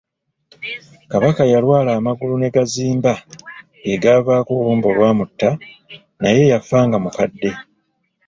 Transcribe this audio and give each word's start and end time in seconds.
Kabaka 1.11 1.41
yalwala 1.53 1.91
amagulu 1.99 2.33
ne 2.39 2.49
gazimba, 2.55 3.13
ge 3.85 3.95
gaavaako 4.03 4.51
olumbe 4.59 4.87
olwamutta, 4.91 5.49
naye 6.21 6.41
yafa 6.51 6.77
nga 6.87 6.97
mukadde. 7.03 7.51